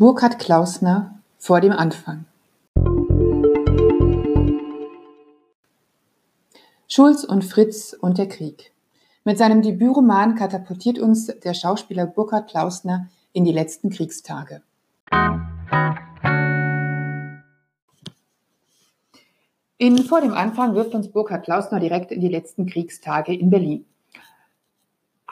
Burkhard 0.00 0.38
Klausner 0.38 1.20
vor 1.36 1.60
dem 1.60 1.72
Anfang. 1.72 2.24
Schulz 6.88 7.22
und 7.22 7.44
Fritz 7.44 7.92
und 7.92 8.16
der 8.16 8.26
Krieg. 8.26 8.72
Mit 9.24 9.36
seinem 9.36 9.60
Debütroman 9.60 10.36
katapultiert 10.36 10.98
uns 10.98 11.26
der 11.26 11.52
Schauspieler 11.52 12.06
Burkhard 12.06 12.48
Klausner 12.48 13.10
in 13.34 13.44
die 13.44 13.52
letzten 13.52 13.90
Kriegstage. 13.90 14.62
In 19.76 19.98
Vor 19.98 20.22
dem 20.22 20.32
Anfang 20.32 20.74
wirft 20.74 20.94
uns 20.94 21.12
Burkhard 21.12 21.44
Klausner 21.44 21.78
direkt 21.78 22.10
in 22.10 22.22
die 22.22 22.28
letzten 22.28 22.64
Kriegstage 22.64 23.34
in 23.34 23.50
Berlin. 23.50 23.84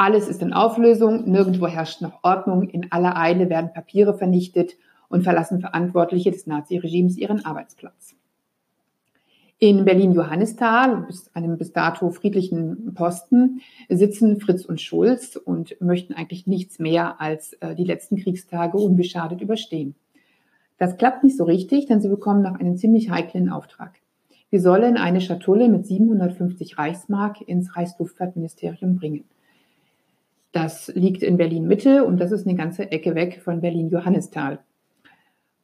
Alles 0.00 0.28
ist 0.28 0.42
in 0.42 0.52
Auflösung, 0.52 1.28
nirgendwo 1.28 1.66
herrscht 1.66 2.02
noch 2.02 2.22
Ordnung, 2.22 2.68
in 2.68 2.92
aller 2.92 3.16
Eile 3.16 3.50
werden 3.50 3.72
Papiere 3.72 4.16
vernichtet 4.16 4.76
und 5.08 5.24
verlassen 5.24 5.58
Verantwortliche 5.58 6.30
des 6.30 6.46
Naziregimes 6.46 7.16
ihren 7.16 7.44
Arbeitsplatz. 7.44 8.14
In 9.58 9.84
Berlin-Johannisthal, 9.84 11.08
einem 11.34 11.58
bis 11.58 11.72
dato 11.72 12.10
friedlichen 12.10 12.94
Posten, 12.94 13.60
sitzen 13.88 14.38
Fritz 14.38 14.64
und 14.64 14.80
Schulz 14.80 15.34
und 15.34 15.76
möchten 15.80 16.14
eigentlich 16.14 16.46
nichts 16.46 16.78
mehr 16.78 17.20
als 17.20 17.54
äh, 17.54 17.74
die 17.74 17.82
letzten 17.82 18.18
Kriegstage 18.18 18.78
unbeschadet 18.78 19.40
überstehen. 19.40 19.96
Das 20.78 20.96
klappt 20.96 21.24
nicht 21.24 21.36
so 21.36 21.42
richtig, 21.42 21.86
denn 21.86 22.00
sie 22.00 22.08
bekommen 22.08 22.42
noch 22.42 22.54
einen 22.54 22.76
ziemlich 22.76 23.10
heiklen 23.10 23.50
Auftrag. 23.50 23.94
Sie 24.52 24.60
sollen 24.60 24.96
eine 24.96 25.20
Schatulle 25.20 25.68
mit 25.68 25.88
750 25.88 26.78
Reichsmark 26.78 27.40
ins 27.40 27.74
Reichsluftfahrtministerium 27.74 28.94
bringen. 28.94 29.24
Das 30.52 30.88
liegt 30.94 31.22
in 31.22 31.36
Berlin-Mitte 31.36 32.04
und 32.04 32.18
das 32.18 32.32
ist 32.32 32.46
eine 32.46 32.56
ganze 32.56 32.90
Ecke 32.90 33.14
weg 33.14 33.42
von 33.42 33.60
Berlin-Johannisthal. 33.60 34.60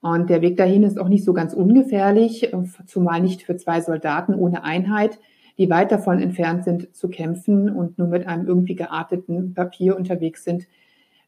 Und 0.00 0.28
der 0.28 0.42
Weg 0.42 0.58
dahin 0.58 0.82
ist 0.82 0.98
auch 0.98 1.08
nicht 1.08 1.24
so 1.24 1.32
ganz 1.32 1.54
ungefährlich, 1.54 2.52
zumal 2.86 3.22
nicht 3.22 3.42
für 3.42 3.56
zwei 3.56 3.80
Soldaten 3.80 4.34
ohne 4.34 4.62
Einheit, 4.62 5.18
die 5.56 5.70
weit 5.70 5.92
davon 5.92 6.20
entfernt 6.20 6.64
sind 6.64 6.94
zu 6.94 7.08
kämpfen 7.08 7.70
und 7.70 7.96
nur 7.96 8.08
mit 8.08 8.26
einem 8.26 8.46
irgendwie 8.46 8.74
gearteten 8.74 9.54
Papier 9.54 9.96
unterwegs 9.96 10.44
sind, 10.44 10.66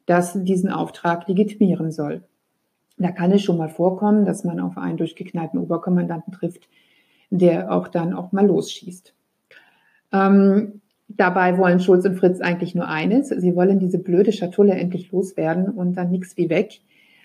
das 0.05 0.35
diesen 0.45 0.71
Auftrag 0.71 1.27
legitimieren 1.27 1.91
soll. 1.91 2.23
Da 2.99 3.13
kann 3.13 3.33
es 3.33 3.43
schon 3.43 3.57
mal 3.57 3.69
vorkommen, 3.69 4.25
dass 4.25 4.45
man 4.45 4.61
auf 4.61 4.77
einen 4.77 4.97
durchgeknallten 4.97 5.59
Oberkommandanten 5.59 6.33
trifft, 6.33 6.69
der 7.31 7.73
auch 7.73 7.89
dann 7.89 8.15
auch 8.15 8.33
mal 8.33 8.47
losschießt. 8.47 9.15
Ähm, 10.13 10.81
Dabei 11.17 11.57
wollen 11.57 11.81
Schulz 11.81 12.05
und 12.05 12.17
Fritz 12.17 12.41
eigentlich 12.41 12.75
nur 12.75 12.89
eines. 12.89 13.29
Sie 13.29 13.57
wollen 13.57 13.79
diese 13.79 13.99
blöde 13.99 14.33
Schatulle 14.33 14.75
endlich 14.75 15.11
loswerden 15.13 15.71
und 15.71 15.95
dann 15.95 16.11
nichts 16.11 16.37
wie 16.37 16.51
weg. 16.51 16.81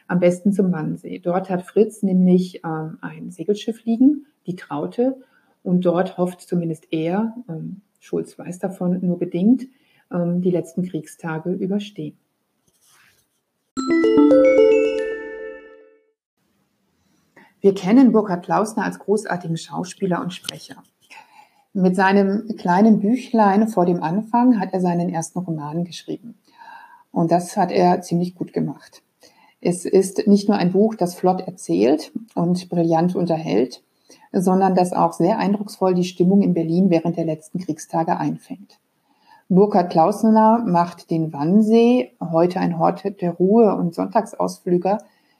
Am 0.07 0.19
besten 0.19 0.53
zum 0.53 0.71
Wannsee. 0.71 1.19
Dort 1.19 1.49
hat 1.49 1.63
Fritz 1.63 2.01
nämlich 2.01 2.61
ähm, 2.63 2.97
ein 3.01 3.31
Segelschiff 3.31 3.83
liegen, 3.83 4.27
die 4.47 4.55
Traute. 4.55 5.17
Und 5.63 5.85
dort 5.85 6.17
hofft 6.17 6.41
zumindest 6.41 6.87
er, 6.91 7.35
ähm, 7.49 7.81
Schulz 7.99 8.37
weiß 8.39 8.59
davon 8.59 8.99
nur 9.01 9.19
bedingt, 9.19 9.67
ähm, 10.11 10.41
die 10.41 10.51
letzten 10.51 10.83
Kriegstage 10.83 11.51
überstehen. 11.51 12.17
Wir 17.59 17.75
kennen 17.75 18.11
Burkhard 18.11 18.45
Klausner 18.45 18.85
als 18.85 18.99
großartigen 18.99 19.57
Schauspieler 19.57 20.21
und 20.21 20.33
Sprecher. 20.33 20.81
Mit 21.73 21.95
seinem 21.95 22.57
kleinen 22.57 22.99
Büchlein 22.99 23.69
vor 23.69 23.85
dem 23.85 24.03
Anfang 24.03 24.59
hat 24.59 24.73
er 24.73 24.81
seinen 24.81 25.07
ersten 25.07 25.39
Roman 25.39 25.85
geschrieben. 25.85 26.35
Und 27.13 27.31
das 27.31 27.55
hat 27.55 27.71
er 27.71 28.01
ziemlich 28.01 28.35
gut 28.35 28.51
gemacht. 28.51 29.03
Es 29.61 29.85
ist 29.85 30.27
nicht 30.27 30.49
nur 30.49 30.57
ein 30.57 30.73
Buch, 30.73 30.95
das 30.95 31.15
flott 31.15 31.39
erzählt 31.41 32.11
und 32.35 32.67
brillant 32.67 33.15
unterhält, 33.15 33.83
sondern 34.33 34.75
das 34.75 34.91
auch 34.91 35.13
sehr 35.13 35.37
eindrucksvoll 35.37 35.93
die 35.93 36.03
Stimmung 36.03 36.41
in 36.41 36.53
Berlin 36.53 36.89
während 36.89 37.15
der 37.15 37.25
letzten 37.25 37.59
Kriegstage 37.59 38.17
einfängt. 38.17 38.79
Burkhard 39.47 39.91
Klausner 39.91 40.63
macht 40.65 41.09
den 41.09 41.31
Wannsee, 41.31 42.11
heute 42.19 42.59
ein 42.59 42.79
Hort 42.79 43.03
der 43.21 43.31
Ruhe 43.31 43.75
und 43.75 43.95
Sonntagsausflüger, 43.95 44.97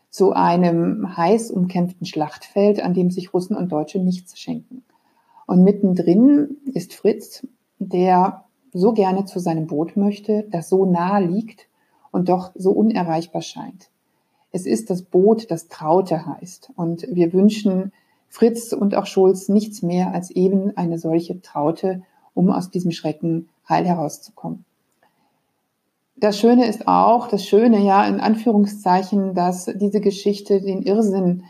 zu 0.09 0.31
einem 0.31 1.17
heiß 1.17 1.51
umkämpften 1.51 2.05
Schlachtfeld, 2.05 2.81
an 2.81 2.93
dem 2.93 3.11
sich 3.11 3.33
Russen 3.33 3.57
und 3.57 3.69
Deutsche 3.71 3.99
nichts 3.99 4.39
schenken. 4.39 4.83
Und 5.51 5.65
mittendrin 5.65 6.59
ist 6.73 6.93
Fritz, 6.93 7.45
der 7.77 8.45
so 8.71 8.93
gerne 8.93 9.25
zu 9.25 9.39
seinem 9.39 9.67
Boot 9.67 9.97
möchte, 9.97 10.45
das 10.49 10.69
so 10.69 10.85
nahe 10.85 11.25
liegt 11.25 11.67
und 12.09 12.29
doch 12.29 12.51
so 12.55 12.71
unerreichbar 12.71 13.41
scheint. 13.41 13.89
Es 14.53 14.65
ist 14.65 14.89
das 14.89 15.01
Boot, 15.01 15.51
das 15.51 15.67
Traute 15.67 16.25
heißt. 16.25 16.71
Und 16.77 17.05
wir 17.11 17.33
wünschen 17.33 17.91
Fritz 18.29 18.71
und 18.71 18.95
auch 18.95 19.05
Schulz 19.05 19.49
nichts 19.49 19.81
mehr 19.81 20.13
als 20.13 20.31
eben 20.31 20.77
eine 20.77 20.97
solche 20.97 21.41
Traute, 21.41 22.01
um 22.33 22.49
aus 22.49 22.71
diesem 22.71 22.91
Schrecken 22.91 23.49
heil 23.67 23.85
herauszukommen. 23.85 24.63
Das 26.15 26.39
Schöne 26.39 26.65
ist 26.65 26.87
auch, 26.87 27.27
das 27.27 27.45
Schöne, 27.45 27.83
ja, 27.83 28.07
in 28.07 28.21
Anführungszeichen, 28.21 29.33
dass 29.33 29.65
diese 29.65 29.99
Geschichte 29.99 30.61
den 30.61 30.81
Irrsinn 30.81 31.43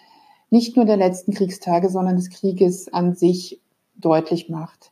nicht 0.50 0.76
nur 0.76 0.86
der 0.86 0.98
letzten 0.98 1.36
Kriegstage, 1.36 1.92
sondern 1.92 2.16
des 2.16 2.32
Krieges 2.32 2.92
an 2.92 3.14
sich 3.14 3.62
deutlich 3.96 4.50
macht. 4.50 4.92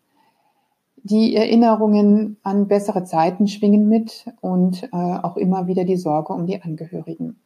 Die 1.04 1.36
Erinnerungen 1.36 2.38
an 2.44 2.68
bessere 2.68 3.04
Zeiten 3.04 3.48
schwingen 3.48 3.88
mit 3.88 4.26
und 4.42 4.84
äh, 4.84 4.88
auch 4.96 5.38
immer 5.38 5.68
wieder 5.68 5.86
die 5.86 5.98
Sorge 5.98 6.34
um 6.34 6.46
die 6.46 6.62
Angehörigen. 6.62 7.40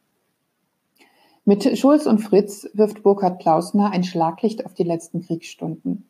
Mit 1.44 1.78
Schulz 1.78 2.06
und 2.06 2.18
Fritz 2.18 2.68
wirft 2.72 3.02
Burkhard 3.02 3.40
Klausner 3.40 3.90
ein 3.90 4.02
Schlaglicht 4.02 4.64
auf 4.64 4.74
die 4.74 4.82
letzten 4.82 5.20
Kriegsstunden. 5.20 6.08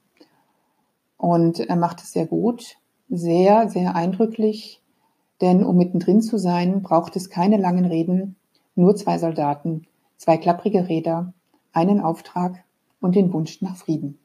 Und 1.16 1.60
er 1.60 1.76
macht 1.76 2.00
es 2.00 2.12
sehr 2.12 2.26
gut, 2.26 2.76
sehr, 3.08 3.68
sehr 3.68 3.94
eindrücklich, 3.94 4.80
denn 5.40 5.64
um 5.64 5.76
mittendrin 5.76 6.22
zu 6.22 6.38
sein, 6.38 6.82
braucht 6.82 7.16
es 7.16 7.30
keine 7.30 7.56
langen 7.56 7.84
Reden, 7.84 8.36
nur 8.74 8.96
zwei 8.96 9.18
Soldaten, 9.18 9.86
zwei 10.16 10.36
klapprige 10.38 10.88
Räder, 10.88 11.34
einen 11.72 12.00
Auftrag 12.00 12.64
und 13.00 13.16
den 13.16 13.32
Wunsch 13.32 13.60
nach 13.60 13.76
Frieden. 13.76 14.18